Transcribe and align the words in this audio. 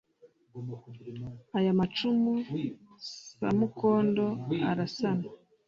aya 1.57 1.71
macumu 1.79 2.33
samukondo 3.35 4.25
arasana 4.71 5.27